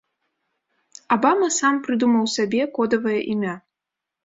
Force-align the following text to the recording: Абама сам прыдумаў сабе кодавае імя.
Абама 1.15 1.49
сам 1.59 1.75
прыдумаў 1.89 2.25
сабе 2.39 2.61
кодавае 2.81 3.21
імя. 3.37 3.57